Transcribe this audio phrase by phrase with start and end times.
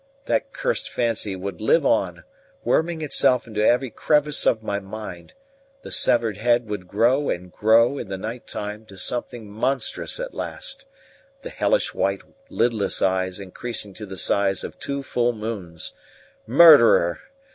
[0.25, 2.23] That cursed fancy would live on,
[2.63, 5.35] worming itself into every crevice of my mind;
[5.83, 10.33] the severed head would grow and grow in the night time to something monstrous at
[10.33, 10.85] last,
[11.43, 15.93] the hellish white lidless eyes increasing to the size of two full moons.
[16.47, 17.19] "Murderer!